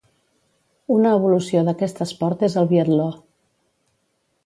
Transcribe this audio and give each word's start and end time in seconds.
Una 0.95 1.11
evolució 1.17 1.63
d'aquest 1.69 2.03
esport 2.09 2.49
és 2.51 2.59
el 2.63 2.71
biatló. 2.75 3.09